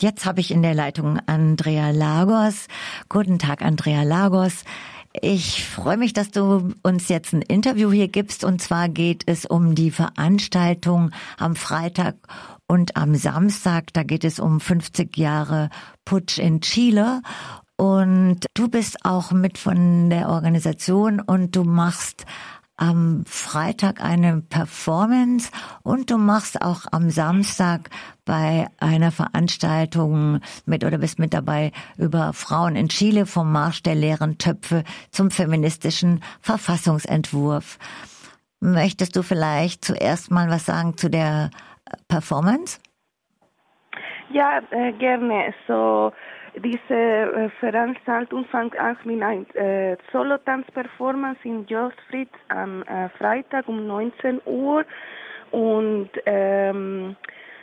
Jetzt 0.00 0.26
habe 0.26 0.40
ich 0.40 0.52
in 0.52 0.62
der 0.62 0.74
Leitung 0.74 1.18
Andrea 1.26 1.90
Lagos. 1.90 2.68
Guten 3.08 3.40
Tag, 3.40 3.62
Andrea 3.62 4.04
Lagos. 4.04 4.64
Ich 5.20 5.64
freue 5.64 5.96
mich, 5.96 6.12
dass 6.12 6.30
du 6.30 6.72
uns 6.82 7.08
jetzt 7.08 7.32
ein 7.32 7.42
Interview 7.42 7.90
hier 7.90 8.06
gibst. 8.06 8.44
Und 8.44 8.62
zwar 8.62 8.88
geht 8.88 9.24
es 9.26 9.44
um 9.44 9.74
die 9.74 9.90
Veranstaltung 9.90 11.10
am 11.36 11.56
Freitag 11.56 12.14
und 12.68 12.96
am 12.96 13.16
Samstag. 13.16 13.92
Da 13.92 14.04
geht 14.04 14.22
es 14.22 14.38
um 14.38 14.60
50 14.60 15.16
Jahre 15.16 15.68
Putsch 16.04 16.38
in 16.38 16.60
Chile. 16.60 17.20
Und 17.76 18.46
du 18.54 18.68
bist 18.68 19.04
auch 19.04 19.32
mit 19.32 19.58
von 19.58 20.10
der 20.10 20.28
Organisation 20.28 21.20
und 21.20 21.56
du 21.56 21.64
machst 21.64 22.24
am 22.78 23.24
Freitag 23.26 24.02
eine 24.02 24.42
Performance 24.48 25.50
und 25.82 26.10
du 26.10 26.16
machst 26.16 26.62
auch 26.62 26.86
am 26.92 27.10
Samstag 27.10 27.90
bei 28.24 28.68
einer 28.78 29.10
Veranstaltung 29.10 30.40
mit 30.64 30.84
oder 30.84 30.98
bist 30.98 31.18
mit 31.18 31.34
dabei 31.34 31.72
über 31.98 32.32
Frauen 32.32 32.76
in 32.76 32.88
Chile 32.88 33.26
vom 33.26 33.52
Marsch 33.52 33.82
der 33.82 33.96
leeren 33.96 34.38
Töpfe 34.38 34.84
zum 35.10 35.30
feministischen 35.30 36.22
Verfassungsentwurf. 36.40 37.78
Möchtest 38.60 39.16
du 39.16 39.22
vielleicht 39.22 39.84
zuerst 39.84 40.30
mal 40.30 40.48
was 40.48 40.66
sagen 40.66 40.96
zu 40.96 41.10
der 41.10 41.50
Performance? 42.08 42.80
Ja, 44.30 44.60
äh, 44.70 44.92
gerne. 44.92 45.54
So, 45.66 46.12
diese 46.60 46.94
äh, 46.94 47.48
Veranstaltung 47.60 48.44
fängt 48.46 48.78
an 48.78 48.96
mit 49.04 49.22
einer 49.22 49.54
äh, 49.54 49.96
Solo-Tanz-Performance 50.12 51.40
in 51.44 51.66
Jostfried 51.66 52.28
am 52.48 52.82
äh, 52.82 53.08
Freitag 53.18 53.68
um 53.68 53.86
19 53.86 54.40
Uhr. 54.44 54.84
Und 55.50 56.10
ähm, 56.26 57.16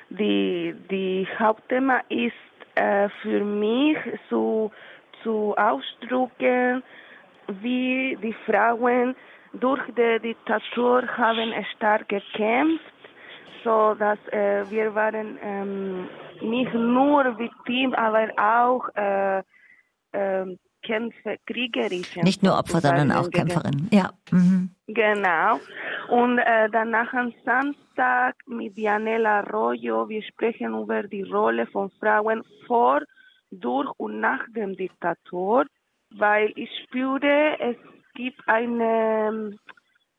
die, 0.10 0.76
die 0.90 1.28
Hauptthema 1.38 2.02
ist 2.10 2.34
äh, 2.76 3.10
für 3.22 3.44
mich 3.44 3.98
zu, 4.30 4.72
zu 5.24 5.56
ausdrücken, 5.58 6.84
wie 7.62 8.18
die 8.22 8.36
Frauen 8.46 9.16
durch 9.54 9.82
die 9.98 10.20
Diktatur 10.20 11.08
haben 11.18 11.54
stark 11.76 12.10
gekämpft, 12.10 12.84
so 13.66 13.96
dass 13.96 14.20
äh, 14.32 14.64
wir 14.70 14.96
waren 14.96 15.38
ähm, 15.42 16.08
nicht 16.42 16.74
nur 16.74 17.38
Victim, 17.38 17.94
aber 17.96 18.30
auch 18.38 18.88
äh, 18.96 19.40
äh, 20.14 20.58
Kämpfe, 20.84 21.38
kriegerische. 21.48 22.20
Nicht 22.22 22.44
nur 22.44 22.58
Opfer, 22.58 22.80
sondern 22.80 23.12
auch 23.12 23.30
Kämpferin. 23.30 23.90
Ja. 23.92 24.12
Mhm. 24.32 24.70
Genau. 24.88 25.60
Und 26.10 26.38
äh, 26.38 26.70
danach 26.72 27.12
am 27.14 27.34
Samstag 27.44 28.36
mit 28.46 28.78
Dianela 28.78 29.40
Arroyo, 29.40 30.08
wir 30.08 30.22
sprechen 30.22 30.80
über 30.80 31.02
die 31.04 31.24
Rolle 31.24 31.66
von 31.68 31.90
Frauen 32.00 32.44
vor, 32.68 33.02
durch 33.50 33.90
und 33.98 34.20
nach 34.20 34.42
dem 34.56 34.76
Diktator, 34.76 35.66
weil 36.12 36.52
ich 36.56 36.70
spüre, 36.84 37.58
es 37.60 37.78
gibt 38.14 38.40
eine 38.48 39.30
ähm, 39.30 39.60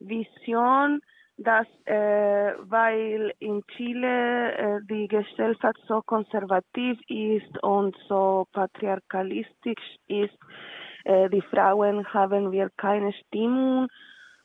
Vision, 0.00 1.00
dass 1.38 1.66
äh, 1.84 2.52
weil 2.60 3.32
in 3.40 3.62
Chile 3.76 4.52
äh, 4.52 4.80
die 4.88 5.06
Gesellschaft 5.06 5.78
so 5.86 6.00
konservativ 6.02 6.98
ist 7.08 7.62
und 7.62 7.96
so 8.08 8.46
patriarchalistisch 8.52 9.96
ist, 10.08 10.38
äh, 11.04 11.28
die 11.28 11.42
Frauen 11.42 12.06
haben 12.12 12.52
wir 12.52 12.70
keine 12.76 13.12
Stimmung 13.12 13.88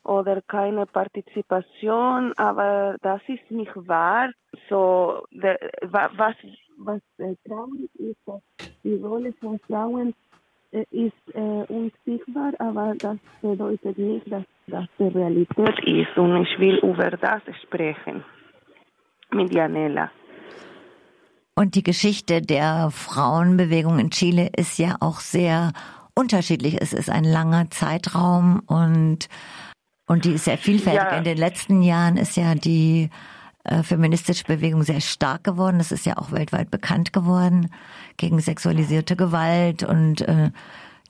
oder 0.04 0.42
keine 0.42 0.86
Partizipation, 0.86 2.32
aber 2.36 2.96
das 3.02 3.20
ist 3.28 3.50
nicht 3.50 3.72
wahr. 3.74 4.30
So, 4.68 5.24
de, 5.30 5.56
was 5.82 6.36
was 6.78 7.00
äh, 7.18 7.34
traurig 7.46 7.90
ist, 7.94 8.18
dass 8.26 8.42
die 8.82 8.96
Rolle 8.96 9.32
von 9.34 9.58
Frauen 9.60 10.14
ist 10.72 11.34
äh, 11.34 11.38
unsichtbar, 11.38 12.52
aber 12.58 12.94
das 12.98 13.18
bedeutet 13.40 13.98
nicht, 13.98 14.30
dass 14.32 14.44
das 14.66 14.86
die 14.98 15.08
Realität 15.08 15.78
ist. 15.84 16.16
Und 16.16 16.42
ich 16.42 16.58
will 16.58 16.78
über 16.82 17.10
das 17.10 17.42
sprechen 17.62 18.24
mit 19.30 19.52
Janela. 19.52 20.10
Und 21.54 21.74
die 21.74 21.82
Geschichte 21.82 22.40
der 22.40 22.90
Frauenbewegung 22.90 23.98
in 23.98 24.10
Chile 24.10 24.48
ist 24.56 24.78
ja 24.78 24.96
auch 25.00 25.20
sehr 25.20 25.72
unterschiedlich. 26.14 26.80
Es 26.80 26.92
ist 26.92 27.10
ein 27.10 27.24
langer 27.24 27.70
Zeitraum 27.70 28.60
und, 28.66 29.28
und 30.06 30.24
die 30.24 30.32
ist 30.32 30.46
sehr 30.46 30.58
vielfältig. 30.58 31.02
Ja. 31.02 31.18
In 31.18 31.24
den 31.24 31.36
letzten 31.36 31.82
Jahren 31.82 32.16
ist 32.16 32.36
ja 32.36 32.54
die 32.54 33.10
äh, 33.64 33.82
feministische 33.82 34.44
Bewegung 34.44 34.82
sehr 34.82 35.00
stark 35.00 35.44
geworden. 35.44 35.78
Das 35.78 35.92
ist 35.92 36.06
ja 36.06 36.16
auch 36.16 36.32
weltweit 36.32 36.70
bekannt 36.70 37.12
geworden 37.12 37.70
gegen 38.16 38.40
sexualisierte 38.40 39.16
Gewalt 39.16 39.82
und 39.82 40.22
äh, 40.22 40.50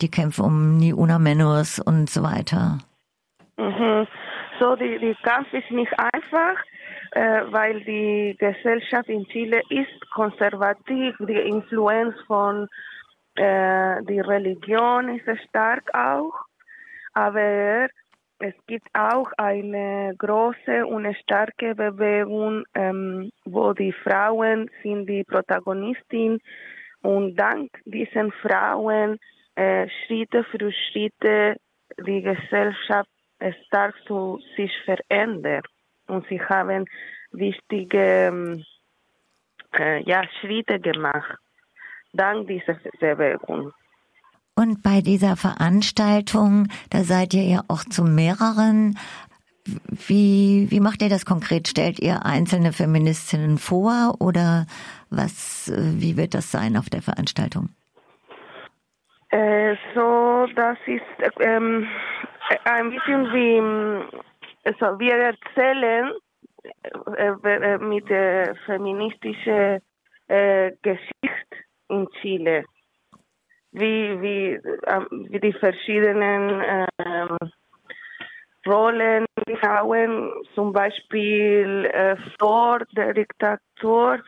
die 0.01 0.11
Kämpfe 0.11 0.43
um 0.43 0.77
Ni 0.77 0.93
Una 0.93 1.19
Menos 1.19 1.79
und 1.79 2.11
so 2.11 2.23
weiter. 2.23 2.79
Mhm. 3.57 4.07
So, 4.59 4.77
die, 4.77 4.99
die 4.99 5.17
Kampf 5.23 5.53
ist 5.53 5.71
nicht 5.71 5.93
einfach, 5.99 6.57
äh, 7.13 7.43
weil 7.51 7.81
die 7.85 8.37
Gesellschaft 8.39 9.09
in 9.09 9.27
Chile 9.27 9.61
ist 9.71 10.11
konservativ, 10.13 11.15
die 11.21 11.33
Influenz 11.33 12.15
von 12.27 12.69
äh, 13.35 14.03
die 14.05 14.21
Religion 14.21 15.09
ist 15.09 15.27
stark 15.49 15.83
auch, 15.95 16.35
aber 17.15 17.89
es 18.43 18.55
gibt 18.67 18.89
auch 18.93 19.31
eine 19.37 20.15
große 20.19 20.85
und 20.85 21.17
starke 21.19 21.77
Bewegung, 21.77 22.65
ähm, 22.75 23.31
wo 23.45 23.73
die 23.73 23.93
Frauen 23.93 24.69
sind 24.83 25.07
die 25.07 25.23
Protagonistin. 25.23 26.41
Und 27.03 27.37
dank 27.37 27.71
diesen 27.85 28.33
Frauen 28.33 29.21
äh, 29.55 29.87
Schritte 29.89 30.43
für 30.45 30.73
Schritte 30.73 31.57
die 32.05 32.23
Gesellschaft 32.23 33.09
stark 33.67 33.95
zu 34.07 34.41
sich 34.57 34.73
verändert 34.85 35.67
und 36.09 36.27
sie 36.29 36.41
haben 36.41 36.87
wichtige 37.31 38.29
ähm, 38.29 38.65
äh, 39.79 40.03
ja, 40.03 40.23
Schritte 40.41 40.81
gemacht. 40.81 41.39
Dank 42.13 42.49
dieser 42.49 42.75
Bewegung. 42.99 43.73
Und 44.55 44.83
bei 44.83 45.01
dieser 45.01 45.37
Veranstaltung, 45.37 46.69
da 46.91 47.05
seid 47.05 47.33
ihr 47.33 47.45
ja 47.45 47.61
auch 47.69 47.85
zu 47.85 48.05
mehreren. 48.05 48.99
Wie, 49.65 50.67
wie 50.71 50.81
macht 50.81 51.03
ihr 51.03 51.09
das 51.09 51.25
konkret? 51.25 51.69
Stellt 51.69 52.01
ihr 52.01 52.27
einzelne 52.27 52.73
Feministinnen 52.73 53.59
vor 53.59 54.17
oder 54.19 54.67
was, 55.09 55.73
wie 55.75 56.17
wird 56.17 56.35
das 56.35 56.51
sein 56.51 56.77
auf 56.77 56.91
der 56.91 57.01
Veranstaltung? 57.01 57.71
Äh, 59.31 59.77
so, 59.95 60.47
das 60.55 60.77
ist 60.87 61.41
ähm, 61.41 61.87
ein 62.65 62.91
bisschen 62.91 63.25
wie, 63.33 64.23
also 64.65 64.99
wir 64.99 65.15
erzählen 65.15 66.13
äh, 67.17 67.29
äh, 67.29 67.79
mit 67.79 68.11
der 68.11 68.55
feministischen 68.67 69.81
äh, 70.29 70.73
Geschichte 70.83 71.57
in 71.89 72.07
Chile 72.21 72.65
wie, 73.73 74.21
wie, 74.21 74.61
ähm, 74.87 75.07
wie 75.31 75.41
die 75.41 75.53
verschiedenen 75.53 76.63
ähm, 77.05 77.37
Rollen 78.67 79.27
Frauen, 79.61 80.33
zum 80.55 80.73
Beispiel 80.73 81.91
äh, 81.93 82.17
vor 82.39 82.81
der 82.97 83.13
Diktatur, 83.13 84.21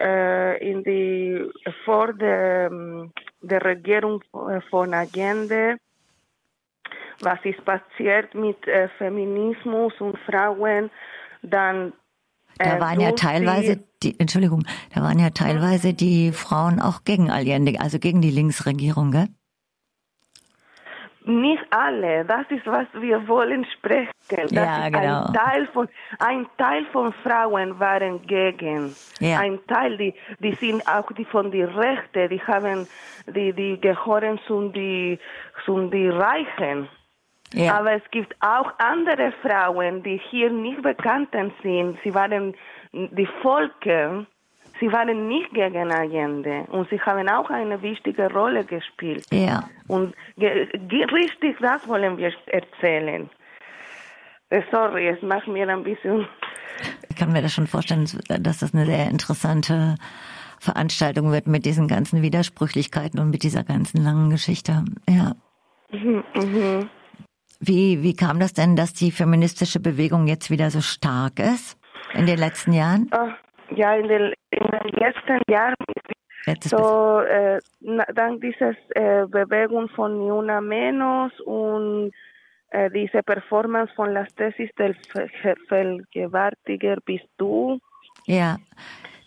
äh, 0.00 0.70
in 0.70 0.82
die, 0.84 1.44
vor 1.84 2.12
der, 2.14 2.70
ähm, 2.70 3.12
der 3.42 3.62
Regierung 3.64 4.22
von 4.70 4.94
Allende, 4.94 5.76
was 7.20 7.38
ist 7.44 7.62
passiert 7.64 8.34
mit 8.34 8.66
äh, 8.66 8.88
Feminismus 8.96 9.92
und 10.00 10.18
Frauen, 10.20 10.90
dann 11.42 11.92
da 12.58 12.76
äh, 12.76 12.80
waren 12.80 13.00
ja 13.00 13.12
teilweise 13.12 13.82
die, 14.02 14.18
Entschuldigung, 14.18 14.64
da 14.94 15.02
waren 15.02 15.18
ja 15.18 15.30
teilweise 15.30 15.94
die 15.94 16.32
Frauen 16.32 16.80
auch 16.80 17.04
gegen 17.04 17.30
Allende, 17.30 17.80
also 17.80 17.98
gegen 17.98 18.20
die 18.20 18.30
Linksregierung, 18.30 19.10
gell? 19.10 19.28
Nicht 21.24 21.62
alle, 21.68 22.24
das 22.24 22.46
ist, 22.48 22.66
was 22.66 22.86
wir 22.94 23.28
wollen 23.28 23.66
sprechen. 23.76 24.10
Das 24.30 24.50
ja, 24.50 24.88
genau. 24.88 25.26
ein, 25.26 25.34
Teil 25.34 25.66
von, 25.74 25.88
ein 26.20 26.46
Teil 26.56 26.86
von 26.86 27.12
Frauen 27.22 27.78
waren 27.78 28.26
gegen. 28.26 28.96
Ja. 29.20 29.40
Ein 29.40 29.58
Teil, 29.66 29.98
die, 29.98 30.14
die 30.38 30.54
sind 30.54 30.88
auch 30.88 31.12
die 31.12 31.26
von 31.26 31.50
den 31.50 31.66
Rechten, 31.66 32.30
die 32.30 32.40
haben, 32.40 32.88
die, 33.26 33.52
die 33.52 33.78
gehören 33.78 34.40
zu 34.46 34.70
die, 34.70 35.18
zu 35.66 35.90
die 35.90 36.08
Reichen. 36.08 36.88
Ja. 37.54 37.78
Aber 37.78 37.92
es 37.92 38.02
gibt 38.10 38.34
auch 38.40 38.72
andere 38.78 39.32
Frauen, 39.42 40.02
die 40.02 40.20
hier 40.30 40.50
nicht 40.50 40.82
bekannt 40.82 41.30
sind. 41.62 41.98
Sie 42.04 42.14
waren 42.14 42.54
die 42.92 43.28
Volke, 43.42 44.26
sie 44.80 44.92
waren 44.92 45.28
nicht 45.28 45.52
gegen 45.52 45.90
Allende 45.90 46.64
und 46.70 46.88
sie 46.90 47.00
haben 47.00 47.28
auch 47.28 47.48
eine 47.50 47.80
wichtige 47.80 48.30
Rolle 48.32 48.64
gespielt. 48.64 49.24
Ja. 49.32 49.68
Und 49.86 50.14
richtig, 50.38 51.56
das 51.60 51.88
wollen 51.88 52.18
wir 52.18 52.32
erzählen. 52.46 53.30
Äh, 54.50 54.62
sorry, 54.70 55.08
es 55.08 55.22
macht 55.22 55.46
mir 55.48 55.68
ein 55.68 55.84
bisschen. 55.84 56.26
Ich 57.08 57.16
kann 57.16 57.32
mir 57.32 57.42
das 57.42 57.52
schon 57.52 57.66
vorstellen, 57.66 58.06
dass 58.28 58.58
das 58.58 58.74
eine 58.74 58.86
sehr 58.86 59.08
interessante 59.10 59.96
Veranstaltung 60.60 61.32
wird 61.32 61.46
mit 61.46 61.64
diesen 61.64 61.88
ganzen 61.88 62.22
Widersprüchlichkeiten 62.22 63.20
und 63.20 63.30
mit 63.30 63.42
dieser 63.42 63.64
ganzen 63.64 64.02
langen 64.02 64.30
Geschichte. 64.30 64.84
Ja. 65.08 65.34
Mhm, 65.90 66.24
mhm. 66.34 66.90
Wie, 67.60 68.02
wie 68.02 68.14
kam 68.14 68.38
das 68.38 68.52
denn, 68.52 68.76
dass 68.76 68.92
die 68.92 69.10
feministische 69.10 69.80
Bewegung 69.80 70.26
jetzt 70.26 70.50
wieder 70.50 70.70
so 70.70 70.80
stark 70.80 71.40
ist 71.40 71.76
in 72.14 72.26
den 72.26 72.38
letzten 72.38 72.72
Jahren? 72.72 73.10
Ja, 73.74 73.94
in 73.94 74.08
den, 74.08 74.32
in 74.50 74.66
den 74.70 74.92
letzten 74.92 75.40
Jahren 75.50 75.74
so, 76.62 77.20
äh, 77.20 77.58
dank 78.14 78.40
dieser 78.40 78.70
äh, 78.90 79.26
Bewegung 79.26 79.88
von 79.90 80.18
Ni 80.18 80.30
Una 80.30 80.60
Menos 80.60 81.32
und 81.40 82.12
äh, 82.70 82.90
diese 82.90 83.22
Performance 83.22 83.92
von 83.94 84.12
Las 84.12 84.34
Tesis 84.34 84.70
del 84.78 84.96
Vergewaltiger 85.68 86.96
bist 87.04 87.28
du. 87.36 87.78
Ja, 88.26 88.56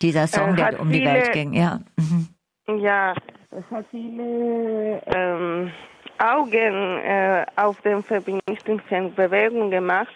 dieser 0.02 0.28
Song, 0.28 0.56
der 0.56 0.80
um 0.80 0.92
die 0.92 1.06
Welt 1.06 1.32
ging, 1.32 1.54
ja. 1.54 1.82
Mhm. 1.98 2.80
Ja, 2.80 3.14
es 3.52 3.66
hat 3.70 3.86
viele 3.92 5.02
ähm, 5.08 5.72
Augen 6.22 6.98
äh, 7.00 7.46
auf 7.56 7.80
den 7.82 8.04
feministischen 8.04 9.14
Bewegung 9.16 9.72
gemacht. 9.72 10.14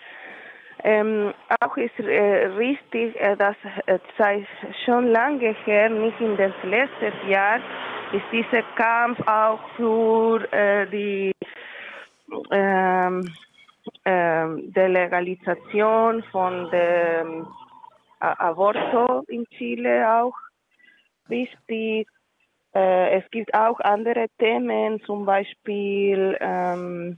Ähm, 0.84 1.34
auch 1.62 1.78
ist 1.78 1.98
äh, 2.00 2.46
richtig, 2.58 3.20
äh, 3.20 3.36
dass 3.36 3.56
äh, 3.88 3.98
seit 4.18 4.46
schon 4.86 5.08
lange 5.08 5.56
her, 5.66 5.90
nicht 5.90 6.20
in 6.22 6.38
das 6.38 6.54
letzte 6.64 7.12
Jahr, 7.28 7.60
ist 8.12 8.26
dieser 8.32 8.62
Kampf 8.76 9.20
auch 9.28 9.60
für 9.76 10.54
äh, 10.54 10.86
die 10.88 11.32
ähm, 12.52 13.34
ähm, 14.04 14.74
der 14.74 14.90
Legalisation 14.90 16.24
von 16.32 16.70
dem 16.70 17.48
Aborto 18.20 19.24
in 19.28 19.46
Chile 19.48 20.08
auch 20.08 20.36
wichtig. 21.28 22.08
Äh, 22.76 23.20
es 23.20 23.32
gibt 23.32 23.54
auch 23.54 23.80
andere 23.80 24.28
Themen, 24.38 25.02
zum 25.06 25.26
Beispiel, 25.26 26.38
ähm, 26.42 27.18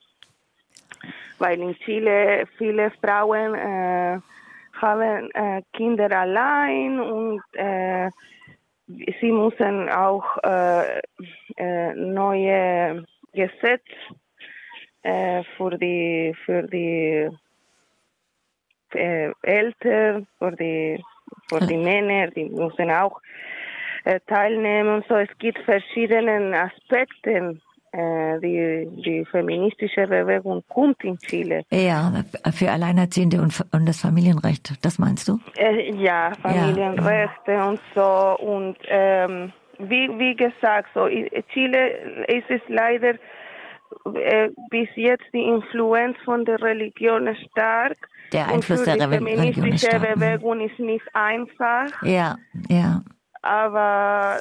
weil 1.39 1.59
in 1.59 1.75
Chile 1.79 2.45
viele 2.57 2.91
Frauen 3.01 3.55
äh, 3.55 4.19
haben 4.79 5.31
äh, 5.31 5.63
Kinder 5.73 6.11
allein 6.11 6.99
und 6.99 7.41
äh, 7.53 8.11
sie 9.19 9.31
müssen 9.31 9.89
auch 9.89 10.37
äh, 10.43 11.01
neue 11.95 13.03
Gesetze 13.33 13.81
für 15.55 15.77
die 15.77 16.35
für 16.45 16.63
die 16.63 17.29
Eltern, 19.41 20.27
für 20.37 20.51
die 20.51 21.01
für 21.49 21.59
die 21.65 21.77
Männer, 21.77 22.27
die 22.27 22.45
müssen 22.45 22.91
auch 22.91 23.21
äh, 24.07 24.19
teilnehmen. 24.27 25.03
So 25.09 25.15
es 25.15 25.29
gibt 25.37 25.59
verschiedene 25.59 26.57
Aspekte 26.57 27.59
äh, 27.91 28.39
die, 28.39 28.87
die 29.03 29.25
feministische 29.25 30.07
Bewegung 30.07 30.63
kommt 30.69 31.03
in 31.03 31.17
Chile. 31.19 31.63
Ja, 31.71 32.23
für 32.53 32.71
Alleinerziehende 32.71 33.41
und, 33.41 33.53
und 33.71 33.85
das 33.85 34.01
Familienrecht, 34.01 34.85
das 34.85 34.97
meinst 34.97 35.27
du? 35.27 35.39
Äh, 35.57 35.91
ja, 35.95 36.31
Familienrechte 36.41 37.51
ja. 37.51 37.69
und 37.69 37.79
so. 37.95 38.37
Und 38.39 38.77
ähm, 38.87 39.51
wie, 39.79 40.07
wie 40.17 40.35
gesagt, 40.35 40.89
so 40.93 41.07
Chile 41.53 42.25
ist 42.27 42.49
es 42.49 42.61
leider 42.67 43.15
äh, 44.15 44.49
bis 44.69 44.89
jetzt 44.95 45.25
die 45.33 45.43
Influenz 45.43 46.17
von 46.23 46.45
der 46.45 46.61
Religion 46.61 47.27
stark. 47.49 47.97
Der 48.31 48.47
Einfluss 48.47 48.83
der 48.83 48.99
Re 48.99 49.19
Religion 49.19 49.67
ist 49.67 49.85
stark. 49.85 50.01
Die 50.01 50.07
mhm. 50.07 50.19
Bewegung 50.19 50.61
ist 50.61 50.79
nicht 50.79 51.05
einfach. 51.13 52.03
Ja, 52.03 52.37
ja. 52.69 53.01
Aber 53.41 54.39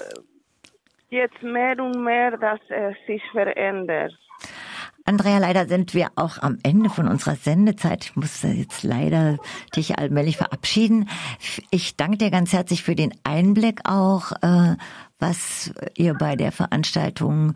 jetzt 1.10 1.43
mehr 1.43 1.78
und 1.78 2.02
mehr, 2.02 2.37
dass 2.37 2.60
es 2.69 2.96
sich 3.06 3.22
verändert. 3.32 4.12
Andrea, 5.08 5.38
leider 5.38 5.68
sind 5.68 5.94
wir 5.94 6.08
auch 6.16 6.42
am 6.42 6.58
Ende 6.64 6.90
von 6.90 7.06
unserer 7.06 7.36
Sendezeit. 7.36 8.06
Ich 8.06 8.16
muss 8.16 8.42
jetzt 8.42 8.82
leider 8.82 9.38
dich 9.76 9.98
allmählich 9.98 10.36
verabschieden. 10.36 11.08
Ich 11.70 11.96
danke 11.96 12.18
dir 12.18 12.30
ganz 12.32 12.52
herzlich 12.52 12.82
für 12.82 12.96
den 12.96 13.14
Einblick 13.22 13.82
auch, 13.88 14.32
äh, 14.42 14.76
was 15.20 15.72
ihr 15.94 16.14
bei 16.14 16.34
der 16.34 16.50
Veranstaltung 16.50 17.54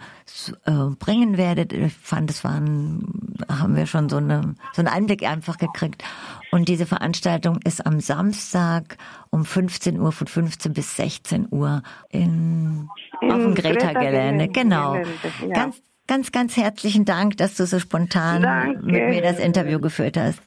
äh, 0.65 0.73
bringen 0.97 1.37
werdet. 1.37 1.73
Ich 1.73 1.93
fand, 1.93 2.31
es 2.31 2.45
waren, 2.45 3.35
haben 3.49 3.75
wir 3.75 3.87
schon 3.87 4.09
so, 4.09 4.19
eine, 4.19 4.55
so 4.73 4.83
einen 4.83 4.89
Einblick 4.89 5.25
einfach 5.25 5.59
gekriegt. 5.59 6.05
Und 6.53 6.69
diese 6.69 6.87
Veranstaltung 6.87 7.59
ist 7.65 7.85
am 7.85 7.99
Samstag 7.99 8.97
um 9.31 9.45
15 9.45 9.99
Uhr 9.99 10.13
von 10.13 10.29
15 10.29 10.73
bis 10.73 10.95
16 10.97 11.49
Uhr 11.51 11.83
in, 12.11 12.89
in 13.21 13.33
auf 13.33 13.39
dem 13.39 13.55
Greta-Gelände. 13.57 14.49
Genau. 14.49 14.95
Ja. 14.95 15.49
Ganz 15.49 15.83
Ganz, 16.11 16.33
ganz 16.33 16.57
herzlichen 16.57 17.05
Dank, 17.05 17.37
dass 17.37 17.55
du 17.55 17.67
so 17.67 17.79
spontan 17.79 18.43
Danke. 18.43 18.85
mit 18.85 19.11
mir 19.11 19.23
das 19.23 19.39
Interview 19.39 19.79
geführt 19.79 20.17
hast. 20.17 20.43